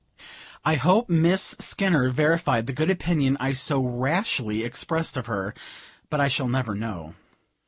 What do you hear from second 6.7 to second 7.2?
know.